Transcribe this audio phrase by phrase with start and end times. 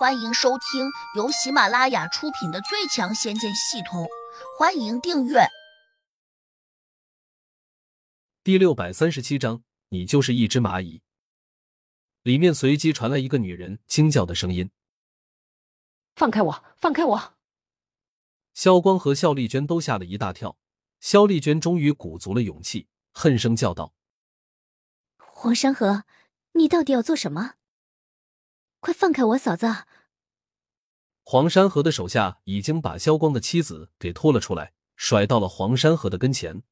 [0.00, 4.04] 欢迎收听由喜马拉雅出品的《最强仙剑系统》，
[4.58, 5.40] 欢迎订阅。
[8.42, 11.02] 第六百三十七章，你就是一只蚂蚁。
[12.22, 14.70] 里面随即传来一个女人惊叫的声音
[16.16, 16.64] ：“放开我！
[16.78, 17.34] 放开我！”
[18.56, 20.56] 萧光和肖丽娟都吓了一大跳。
[21.00, 23.92] 肖丽娟终于鼓足了勇气，恨声叫道
[25.18, 26.04] ：“黄山河，
[26.52, 27.56] 你到底要做什么？
[28.80, 29.66] 快放开我嫂子！”
[31.22, 36.62] 黄山河的手下已经把萧光的妻子给拖了出来，甩到了黄山河的跟前。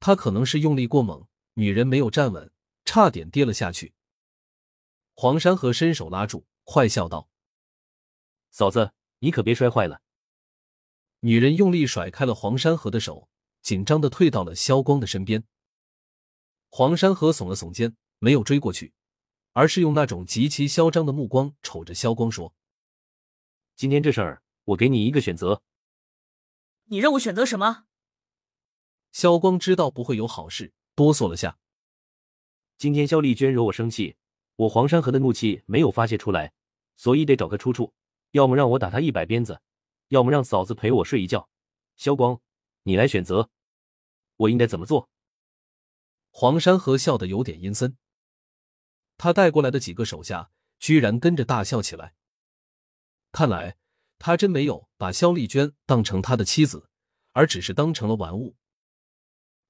[0.00, 2.52] 他可能是用力过猛，女人没有站稳，
[2.84, 3.94] 差点跌了下去。
[5.14, 7.30] 黄山河伸手拉住，坏笑道
[8.50, 10.02] ：“嫂子，你可别摔坏了。”
[11.20, 13.28] 女人用力甩开了黄山河的手，
[13.62, 15.44] 紧张的退到了萧光的身边。
[16.68, 18.92] 黄山河耸了耸肩，没有追过去，
[19.56, 22.54] 而是用那种极其嚣张的目光瞅着萧光说
[23.74, 25.62] ：“今天这事儿，我给你一个选择。
[26.84, 27.86] 你让我选择什么？”
[29.12, 31.58] 萧光知道不会有好事，哆嗦了下。
[32.76, 34.16] 今天萧丽娟惹我生气，
[34.56, 36.52] 我黄山河的怒气没有发泄出来，
[36.94, 37.94] 所以得找个出处，
[38.32, 39.62] 要么让我打他一百鞭子。
[40.08, 41.48] 要么让嫂子陪我睡一觉，
[41.96, 42.42] 萧光，
[42.82, 43.48] 你来选择，
[44.36, 45.08] 我应该怎么做？
[46.30, 47.96] 黄山河笑得有点阴森，
[49.26, 52.14] 他带过来的几个手下居然跟着大笑起来。
[53.32, 53.76] 看来
[54.20, 56.88] 他真没有把肖丽娟当成他的妻子，
[57.32, 58.54] 而只是当成了玩物。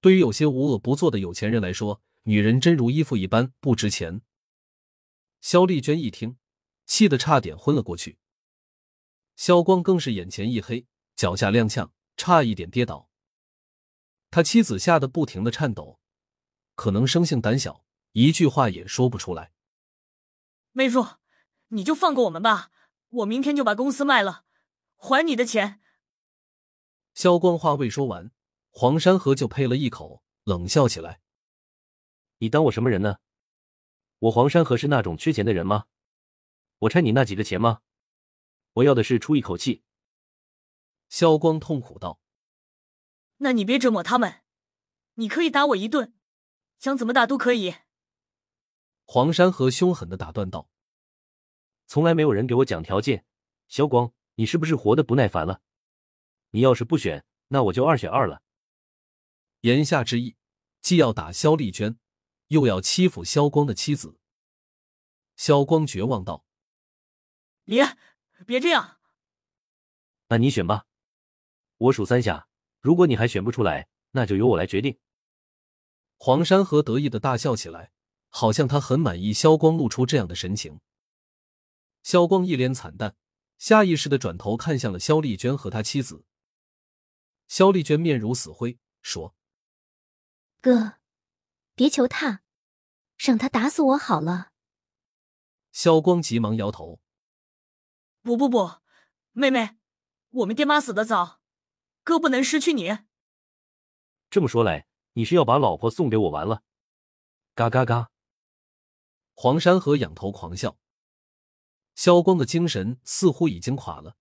[0.00, 4.22] 对于有些无恶不作的有钱人来说，女人真如衣服一般不值钱。
[5.40, 6.36] 肖丽娟一听，
[6.86, 8.18] 气得差点昏了过去。
[9.34, 13.10] 肖光更是眼前一黑，脚下踉跄，差一点跌倒。
[14.30, 15.98] 他妻子吓得不停的颤抖，
[16.76, 19.52] 可能生性胆小，一句话也说不出来。
[20.72, 21.18] 妹夫，
[21.68, 22.70] 你就放过我们吧，
[23.08, 24.44] 我明天就把公司卖了，
[24.96, 25.80] 还你的钱。
[27.14, 28.30] 萧光话未说完，
[28.70, 31.20] 黄山河就呸了一口，冷笑起来
[32.38, 33.18] ：“你当我什么人呢？
[34.18, 35.86] 我黄山河是那种缺钱的人吗？
[36.78, 37.80] 我差你那几个钱吗？”
[38.74, 39.82] 我要的是出一口气。
[41.08, 42.20] 萧光痛苦道
[43.38, 44.42] ：“那你别折磨他们，
[45.14, 46.14] 你可以打我一顿，
[46.78, 47.74] 想怎么打都可以。”
[49.12, 50.70] 黄山河凶狠的打断道
[51.88, 53.26] ：“从来没有人给我讲条件，
[53.66, 55.62] 萧光，你是不是活得不耐烦了？
[56.50, 58.40] 你要是不选，那我就二选二了。”
[59.62, 60.36] 言下之意，
[60.80, 61.98] 既要打萧丽娟，
[62.46, 64.20] 又要欺负萧光的妻子。
[65.34, 66.44] 萧光绝望道
[67.66, 67.96] ：“别！”
[68.46, 69.00] 别这样，
[70.28, 70.86] 那你选吧，
[71.78, 72.46] 我数三下，
[72.78, 75.00] 如果你还选不出来，那就由我来决定。
[76.16, 77.92] 黄山河得意的大笑起来，
[78.30, 80.80] 好像他很满意萧光露出这样的神情。
[82.02, 83.14] 萧光一脸惨淡，
[83.58, 86.24] 下意识的转头看向了萧丽娟和他妻子。
[87.46, 89.34] 萧丽娟面如死灰，说
[90.62, 90.94] ：“哥，
[91.74, 92.42] 别求他，
[93.18, 94.52] 让他打死我好了。”
[95.72, 97.00] 萧光急忙摇头。
[98.22, 98.80] 不不不，
[99.32, 99.76] 妹妹，
[100.30, 101.40] 我们爹妈死的早，
[102.02, 102.98] 哥不能失去你。
[104.30, 106.62] 这么说来，你是要把老婆送给我玩了？
[107.54, 108.09] 嘎嘎嘎！
[109.42, 110.78] 黄山河仰头狂笑，
[111.94, 114.18] 萧光的精神似乎已经垮了，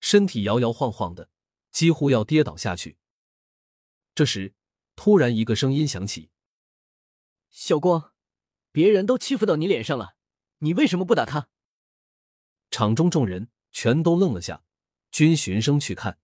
[0.00, 1.30] 身体摇摇晃晃的，
[1.70, 2.98] 几乎要跌倒下去。
[4.14, 4.52] 这时，
[4.96, 6.28] 突然一个声音响起
[7.48, 8.12] ：“萧光，
[8.70, 10.14] 别人都欺负到你脸上了，
[10.58, 11.48] 你为什么不打他？”
[12.70, 14.62] 场中众人全都愣了下，
[15.10, 16.18] 均循声去看。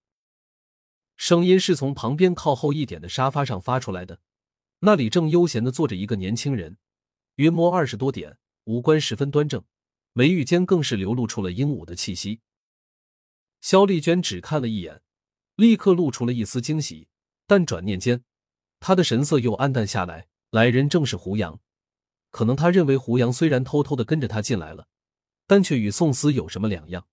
[1.16, 4.20] 声音是从旁边靠后一点的沙发上发出来的，
[4.80, 6.76] 那里正悠闲的坐着一个年轻人，
[7.36, 9.64] 约摸二十多点，五官十分端正，
[10.12, 12.40] 眉宇间更是流露出了英武的气息。
[13.60, 15.02] 肖丽娟只看了一眼，
[15.54, 17.08] 立刻露出了一丝惊喜，
[17.46, 18.24] 但转念间，
[18.80, 20.28] 她的神色又暗淡下来。
[20.50, 21.60] 来人正是胡杨，
[22.30, 24.88] 可能他认为胡杨虽然偷偷的跟着他进来了。
[25.48, 27.06] 但却与宋思有什么两样？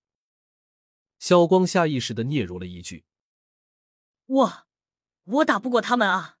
[1.18, 3.04] 肖光下意识的嗫嚅了一句
[4.26, 4.66] ：“我，
[5.24, 6.38] 我打不过他们啊。”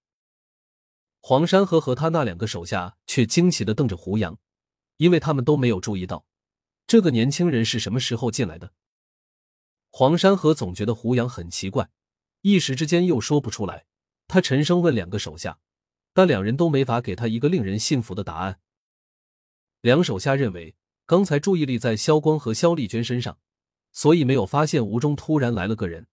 [1.26, 4.38] 黄山河和他那两个手下却惊奇的瞪着胡杨，
[4.98, 6.26] 因为他们都没有注意到
[6.86, 8.74] 这个年轻人是什么时候进来的。
[9.88, 11.88] 黄山河总觉得胡杨很奇怪，
[12.42, 13.86] 一时之间又说不出来。
[14.28, 15.58] 他沉声问两个手下，
[16.12, 18.60] 但两人都没法给他一个令人信服的答案。
[19.80, 20.76] 两手下认为。
[21.06, 23.38] 刚才注意力在萧光和萧丽娟身上，
[23.92, 26.06] 所以没有发现吴中突然来了个人。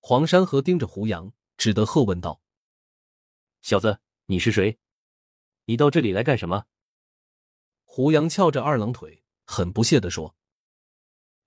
[0.00, 2.40] 黄山河盯着胡杨，只得喝问道
[3.64, 4.78] ：“小子，你是谁？
[5.64, 6.66] 你到这里来干什么？”
[7.82, 10.36] 胡杨翘着二郎腿，很不屑的说：“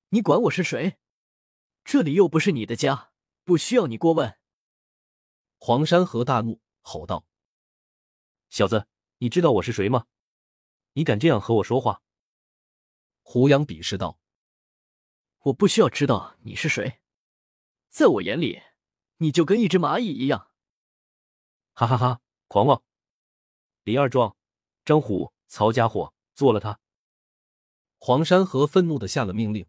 [0.09, 0.97] 你管我是谁？
[1.85, 3.11] 这里又不是你的家，
[3.43, 4.35] 不需要你过问。
[5.59, 7.27] 黄山河大怒，吼道
[8.49, 8.87] ：“小子，
[9.19, 10.07] 你知道我是谁吗？
[10.93, 12.01] 你敢这样和我说话？”
[13.21, 14.19] 胡杨鄙视道
[15.45, 16.99] ：“我不需要知道你是谁，
[17.89, 18.63] 在我眼里，
[19.17, 20.51] 你就跟一只蚂蚁一样。”
[21.79, 22.81] 哈哈哈，狂妄！
[23.83, 24.35] 李二壮、
[24.83, 26.79] 张虎、曹家伙做了他！
[28.00, 29.68] 黄山河愤怒的下了命令，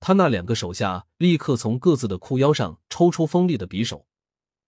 [0.00, 4.08] 他那两个手下立刻从各自的裤腰上抽出锋利的匕首。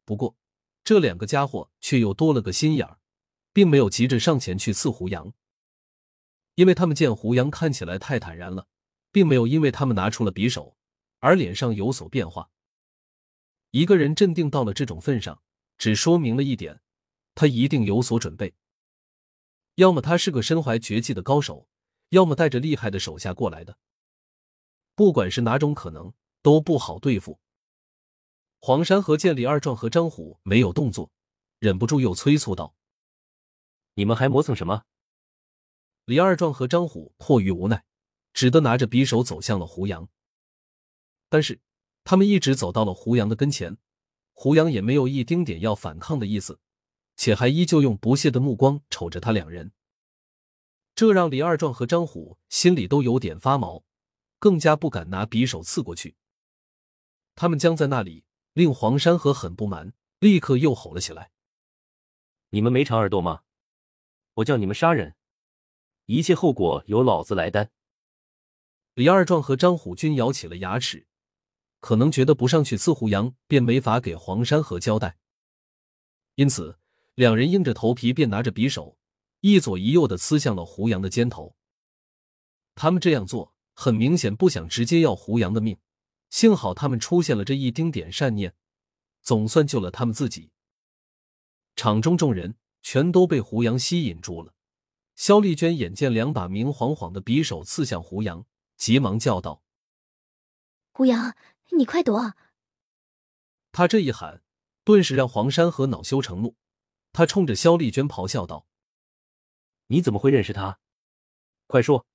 [0.05, 0.37] 不过，
[0.85, 3.01] 这两个家伙却又多了个心眼儿，
[3.53, 5.33] 并没有急着上前去刺胡杨。
[6.55, 8.69] 因为他们见胡杨看起来太坦然了，
[9.11, 10.77] 并没有因为他们拿出了匕首
[11.19, 12.53] 而脸上有所变化。
[13.73, 15.43] 一个人镇定到了这种份上，
[15.79, 16.81] 只说明了一点：
[17.35, 18.55] 他一定有所准备。
[19.77, 21.69] 要么他是个身怀绝技的高手，
[22.09, 23.79] 要么带着厉害的手下过来的。
[24.97, 27.39] 不管是哪种可能，都不好对付。
[28.61, 31.13] 黄山河见李二壮和张虎没有动作，
[31.61, 32.75] 忍不住又催促道
[33.95, 34.83] ：“你们还磨蹭什么？”
[36.05, 37.85] 李二壮和张虎迫于无奈，
[38.33, 40.09] 只得拿着匕首走向了胡杨。
[41.29, 41.61] 但是
[42.03, 43.77] 他们一直走到了胡杨的跟前，
[44.41, 46.61] 胡杨也没有一丁点要反抗的意思，
[47.17, 49.73] 且还依旧用不屑的目光瞅着他两人。
[50.95, 53.83] 这让李二壮和张虎心里都有点发毛，
[54.39, 56.15] 更加不敢拿匕首刺过去。
[57.35, 61.33] 他们僵在那里，令黄山河很不满，立刻又吼了起来
[62.51, 63.43] ：“你们没长耳朵吗？
[64.35, 65.17] 我叫你们杀人！”
[66.07, 67.73] 一切后果由老子来担。
[68.95, 71.09] 李二壮和张虎均咬起了牙齿，
[71.81, 75.17] 可能觉得不上去刺胡杨，便没法给黄山河交代，
[76.35, 76.79] 因此
[77.15, 78.99] 两人硬着头皮便拿着匕首，
[79.41, 81.55] 一左一右的刺向了胡杨的肩头。
[82.75, 85.79] 他们这样做，很明显不想直接要胡杨的命。
[86.31, 88.55] 幸好他们出现了这一丁点善念，
[89.23, 90.51] 总算救了他们自己。
[91.75, 94.53] 场中众人全都被胡杨吸引住了。
[95.17, 98.47] 肖丽娟眼见两把明晃晃的匕首刺向胡杨，
[98.77, 99.63] 急忙叫道
[100.93, 101.35] ：“胡杨，
[101.77, 102.35] 你快躲！”
[103.73, 104.43] 他这一喊，
[104.85, 106.57] 顿时让黄山河恼羞成怒。
[107.13, 108.67] 他冲着肖丽娟咆哮道
[109.89, 110.79] ：“你怎么会认识他？
[111.67, 112.07] 快说，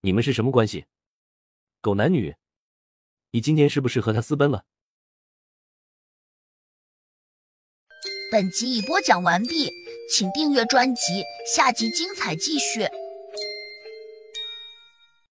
[0.00, 0.86] 你们是什么关系？
[1.80, 2.36] 狗男女？
[3.30, 4.64] 你今天是不是和他私奔了？”
[8.30, 9.70] 本集已播讲完毕。
[10.10, 12.86] 请订阅专辑，下集精彩继续。